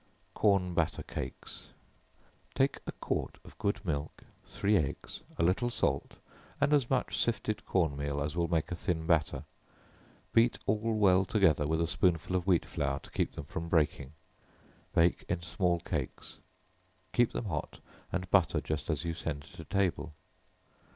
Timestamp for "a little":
5.37-5.69